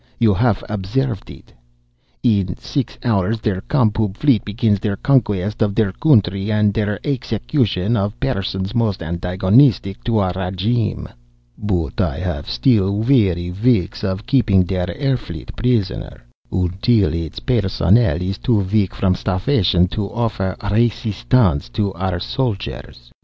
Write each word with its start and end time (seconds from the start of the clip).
You 0.17 0.33
haff 0.33 0.63
observed 0.67 1.29
it. 1.29 1.53
In 2.23 2.57
six 2.57 2.97
hours 3.03 3.39
der 3.39 3.61
Com 3.69 3.91
Pub 3.91 4.17
fleet 4.17 4.43
begins 4.43 4.79
der 4.79 4.95
conquest 4.95 5.61
of 5.61 5.75
der 5.75 5.91
country 5.91 6.51
and 6.51 6.73
der 6.73 6.97
execution 7.03 7.95
of 7.95 8.19
persons 8.19 8.73
most 8.73 9.03
antagonistic 9.03 10.03
to 10.05 10.17
our 10.17 10.31
regime. 10.33 11.07
But 11.55 12.01
I 12.01 12.17
haff 12.19 12.49
still 12.49 12.95
weary 12.97 13.51
weeks 13.51 14.03
of 14.03 14.25
keeping 14.25 14.63
der 14.63 14.87
air 14.91 15.17
fleet 15.17 15.55
prisoner, 15.55 16.23
until 16.51 17.13
its 17.13 17.39
personnel 17.39 18.23
iss 18.23 18.39
too 18.39 18.61
weak 18.61 18.95
from 18.95 19.13
starfation 19.13 19.87
to 19.91 20.09
offer 20.11 20.55
resistance 20.71 21.69
to 21.73 21.93
our 21.93 22.19
soldiers. 22.19 23.11